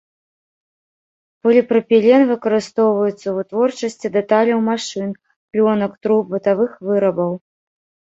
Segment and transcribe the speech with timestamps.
[1.47, 5.09] Поліпрапілен выкарыстоўваецца ў вытворчасці дэталяў машын,
[5.59, 7.31] плёнак, труб, бытавых вырабаў.